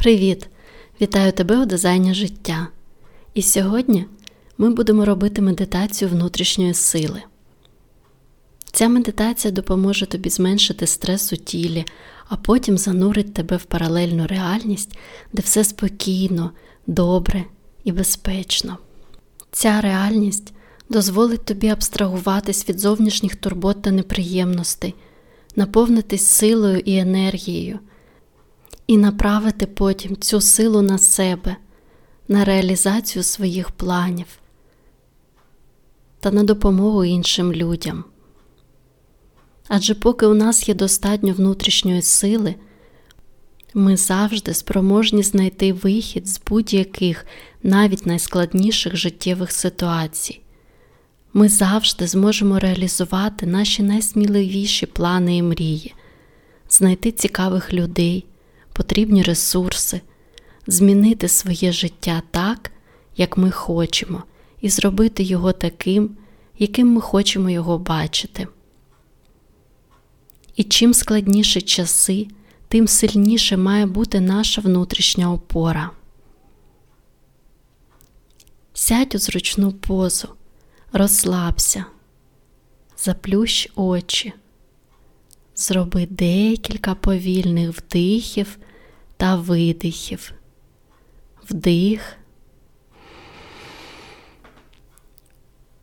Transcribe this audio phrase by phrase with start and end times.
[0.00, 0.48] Привіт!
[1.00, 2.68] Вітаю тебе у дизайні життя.
[3.34, 4.06] І сьогодні
[4.58, 7.22] ми будемо робити медитацію внутрішньої сили.
[8.72, 11.84] Ця медитація допоможе тобі зменшити стрес у тілі,
[12.28, 14.98] а потім занурить тебе в паралельну реальність,
[15.32, 16.50] де все спокійно,
[16.86, 17.44] добре
[17.84, 18.78] і безпечно.
[19.50, 20.52] Ця реальність
[20.88, 24.94] дозволить тобі абстрагуватись від зовнішніх турбот та неприємностей,
[25.56, 27.78] наповнитись силою і енергією
[28.90, 31.56] і направити потім цю силу на себе,
[32.28, 34.26] на реалізацію своїх планів
[36.20, 38.04] та на допомогу іншим людям.
[39.68, 42.54] Адже поки у нас є достатньо внутрішньої сили,
[43.74, 47.26] ми завжди спроможні знайти вихід з будь-яких
[47.62, 50.40] навіть найскладніших життєвих ситуацій.
[51.32, 55.94] Ми завжди зможемо реалізувати наші найсміливіші плани і мрії,
[56.68, 58.24] знайти цікавих людей,
[58.80, 60.00] потрібні ресурси,
[60.66, 62.70] змінити своє життя так,
[63.16, 64.22] як ми хочемо,
[64.60, 66.16] і зробити його таким,
[66.58, 68.48] яким ми хочемо його бачити.
[70.56, 72.26] І чим складніші часи,
[72.68, 75.90] тим сильніше має бути наша внутрішня опора.
[78.74, 80.28] Сядь у зручну позу,
[80.92, 81.84] розслабся,
[82.96, 84.32] заплющ очі,
[85.56, 88.58] зроби декілька повільних вдихів
[89.20, 90.32] та видихів.
[91.50, 92.16] Вдих.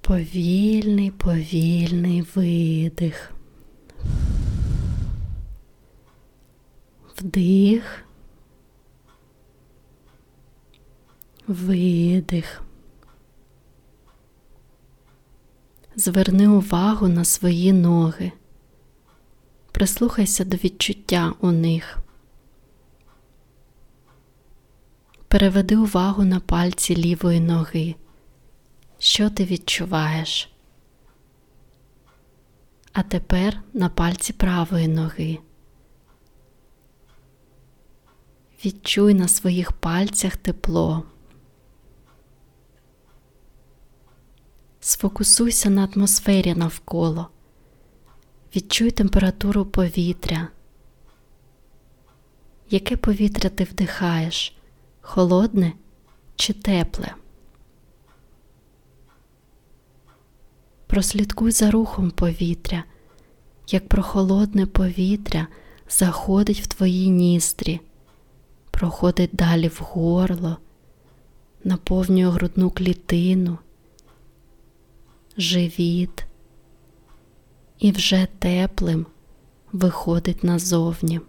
[0.00, 3.32] Повільний, повільний видих.
[7.16, 8.04] Вдих.
[11.46, 12.62] Видих.
[15.96, 18.32] Зверни увагу на свої ноги.
[19.72, 22.05] Прислухайся до відчуття у них.
[25.36, 27.94] Переведи увагу на пальці лівої ноги.
[28.98, 30.50] Що ти відчуваєш?
[32.92, 35.38] А тепер на пальці правої ноги.
[38.64, 41.04] Відчуй на своїх пальцях тепло.
[44.80, 47.28] Сфокусуйся на атмосфері навколо.
[48.56, 50.48] Відчуй температуру повітря.
[52.70, 54.56] Яке повітря ти вдихаєш?
[55.06, 55.72] Холодне
[56.36, 57.14] чи тепле.
[60.86, 62.84] Прослідкуй за рухом повітря,
[63.68, 65.46] як прохолодне повітря
[65.88, 67.80] заходить в твої ністрі,
[68.70, 70.56] проходить далі в горло,
[71.64, 73.58] наповнює грудну клітину,
[75.36, 76.26] живіт
[77.78, 79.06] і вже теплим
[79.72, 81.20] виходить назовні.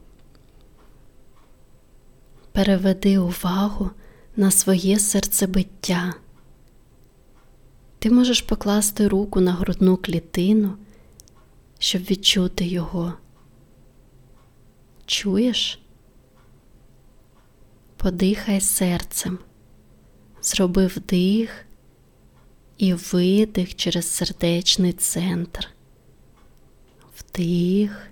[2.58, 3.90] Переведи увагу
[4.36, 6.14] на своє серцебиття.
[8.00, 10.74] Ти можеш покласти руку на грудну клітину,
[11.80, 13.14] щоб відчути його.
[15.06, 15.80] Чуєш?
[17.98, 19.40] Подихай серцем,
[20.42, 21.66] зроби вдих
[22.78, 25.70] і видих через сердечний центр.
[27.18, 28.08] Вдих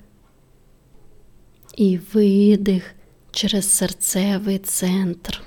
[1.78, 2.96] і видих
[3.36, 5.42] через серцевий центр.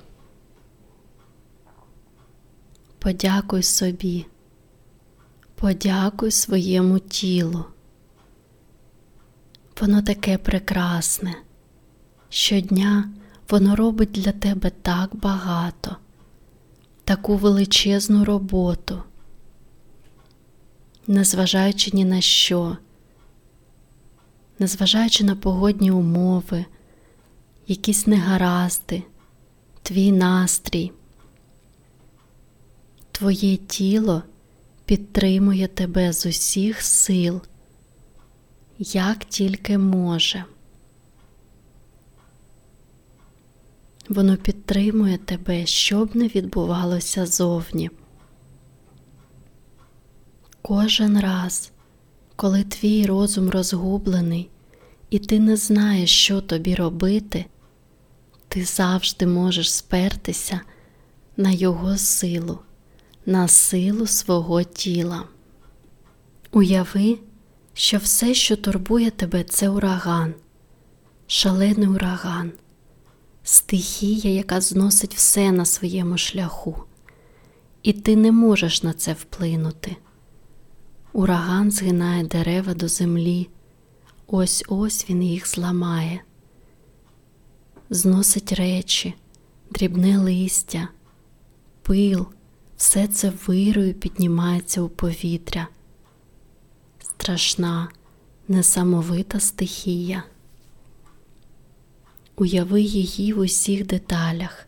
[2.99, 4.27] Подякуй собі,
[5.55, 7.65] подякуй своєму тілу.
[9.81, 11.35] Воно таке прекрасне.
[12.29, 13.11] Щодня
[13.49, 15.97] воно робить для тебе так багато,
[17.05, 19.03] таку величезну роботу,
[21.07, 22.77] незважаючи ні на що,
[24.59, 26.65] незважаючи на погодні умови
[27.69, 29.03] якісь негаразди,
[29.83, 30.93] твій настрій.
[33.13, 34.23] Твоє тіло
[34.85, 37.41] підтримує тебе з усіх сил,
[38.79, 40.45] як тільки може.
[44.09, 47.91] Воно підтримує тебе, щоб не відбувалося зовні.
[50.63, 51.73] Кожен раз,
[52.37, 54.51] коли твій розум розгублений,
[55.11, 57.45] і ти не знаєш, що тобі робити,
[58.59, 60.61] ти завжди можеш спертися
[61.37, 62.59] на Його силу,
[63.27, 65.25] на силу свого тіла.
[66.53, 67.19] Уяви,
[67.75, 70.35] що все, що турбує тебе, це ураган,
[71.27, 72.53] шалений ураган,
[73.43, 76.85] стихія, яка зносить все на своєму шляху,
[77.83, 79.97] і ти не можеш на це вплинути.
[81.13, 83.49] Ураган згинає дерева до землі,
[84.27, 86.21] ось ось він їх зламає.
[87.91, 89.15] Зносить речі,
[89.71, 90.89] дрібне листя,
[91.83, 92.27] пил,
[92.77, 95.69] все це вирою піднімається у повітря.
[97.03, 97.89] Страшна,
[98.49, 100.23] несамовита стихія.
[102.37, 104.67] Уяви її в усіх деталях,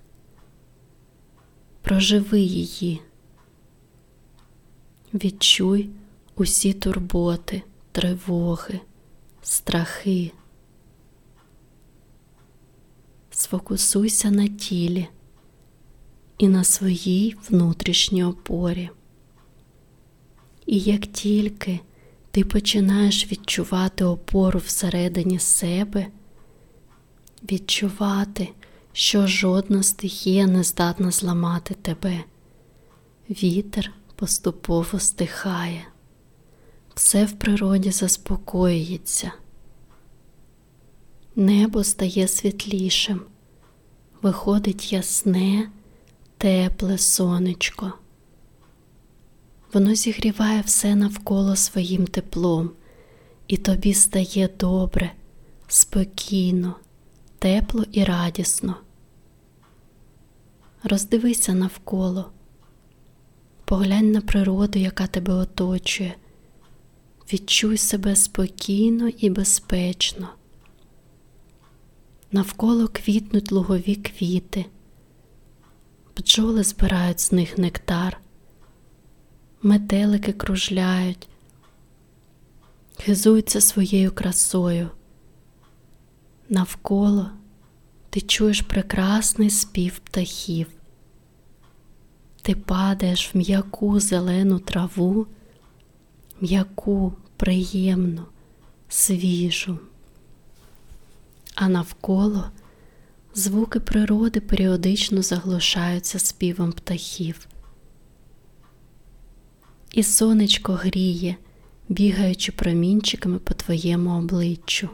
[1.83, 3.01] проживи її,
[5.15, 5.91] відчуй
[6.37, 7.63] усі турботи,
[7.93, 8.81] тривоги,
[9.43, 10.33] страхи.
[13.51, 15.09] Сфокусуйся на тілі
[16.39, 18.91] і на своїй внутрішній опорі.
[20.67, 21.81] І як тільки
[22.31, 26.07] ти починаєш відчувати опору всередині себе,
[27.53, 28.49] відчувати,
[28.93, 32.25] що жодна стихія не здатна зламати тебе,
[33.31, 35.87] вітер поступово стихає,
[36.95, 39.33] все в природі заспокоюється.
[41.37, 43.21] Небо стає світлішим,
[44.23, 45.71] виходить ясне,
[46.39, 47.93] тепле сонечко.
[49.73, 52.71] Воно зігріває все навколо своїм теплом,
[53.49, 55.13] і тобі стає добре,
[55.69, 56.75] спокійно,
[57.39, 58.77] тепло і радісно.
[60.83, 62.31] Роздивися навколо,
[63.65, 66.15] поглянь на природу, яка тебе оточує,
[67.33, 70.29] відчуй себе спокійно і безпечно.
[72.33, 74.67] Навколо квітнуть лугові квіти,
[76.17, 78.21] бджоли збирають з них нектар,
[79.63, 81.29] метелики кружляють,
[82.99, 84.91] хизуються своєю красою.
[86.49, 87.31] Навколо
[88.11, 90.67] ти чуєш прекрасний спів птахів,
[92.43, 95.27] ти падаєш в м'яку зелену траву,
[96.41, 98.23] м'яку, приємну,
[98.89, 99.79] свіжу
[101.61, 102.51] а навколо
[103.35, 107.49] звуки природи періодично заглушаються співом птахів.
[109.93, 111.37] І сонечко гріє,
[111.89, 114.89] бігаючи промінчиками по твоєму обличчю.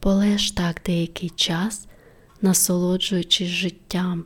[0.00, 1.86] Полеж так деякий час,
[2.42, 4.24] насолоджуючись життям.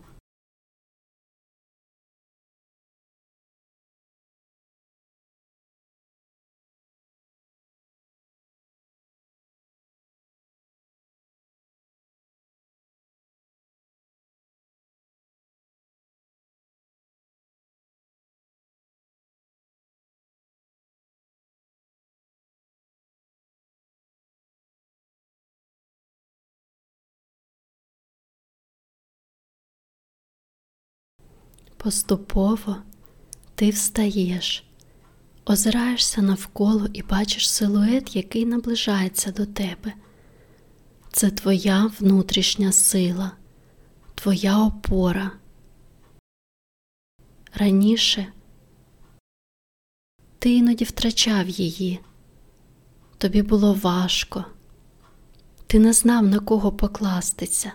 [31.82, 32.76] Поступово
[33.54, 34.64] ти встаєш,
[35.44, 39.94] озираєшся навколо і бачиш силует, який наближається до тебе.
[41.12, 43.32] Це твоя внутрішня сила,
[44.14, 45.30] твоя опора.
[47.54, 48.32] Раніше
[50.38, 52.00] ти іноді втрачав її,
[53.18, 54.44] тобі було важко,
[55.66, 57.72] ти не знав на кого покластися,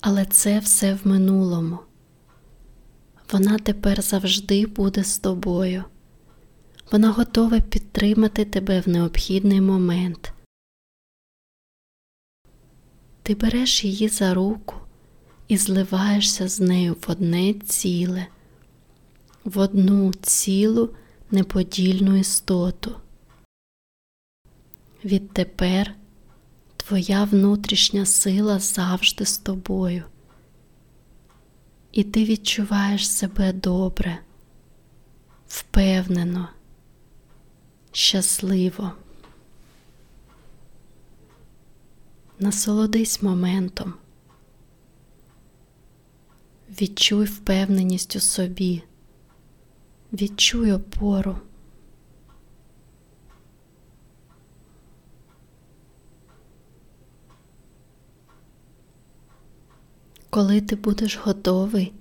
[0.00, 1.78] але це все в минулому
[3.32, 5.84] вона тепер завжди буде з тобою.
[6.92, 10.32] Вона готова підтримати тебе в необхідний момент.
[13.22, 14.74] Ти береш її за руку
[15.48, 18.26] і зливаєшся з нею в одне ціле,
[19.44, 20.90] в одну цілу
[21.30, 22.94] неподільну істоту.
[25.04, 25.94] Відтепер
[26.76, 30.04] твоя внутрішня сила завжди з тобою
[31.96, 34.18] і ти відчуваєш себе добре,
[35.48, 36.48] впевнено,
[37.92, 38.92] щасливо.
[42.38, 43.94] Насолодись моментом,
[46.80, 48.82] відчуй впевненість у собі,
[50.12, 51.38] відчуй опору.
[60.36, 61.92] Коли ти будеш готовий,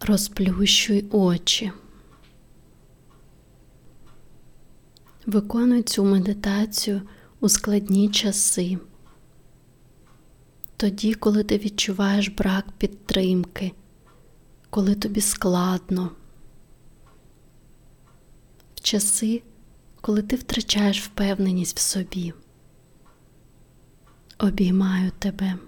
[0.00, 1.72] розплющуй очі.
[5.26, 7.02] Виконуй цю медитацію
[7.40, 8.78] у складні часи.
[10.76, 13.72] Тоді, коли ти відчуваєш брак підтримки,
[14.70, 16.10] коли тобі складно,
[18.74, 19.42] в часи,
[20.00, 22.32] коли ти втрачаєш впевненість в собі.
[24.38, 25.58] Обіймаю тебе.